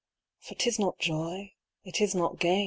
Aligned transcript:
Vnr 0.43 0.57
'tU 0.57 0.71
not 0.81 0.97
joy, 0.97 1.53
it 1.83 2.01
is 2.01 2.15
not 2.15 2.39
gain. 2.39 2.59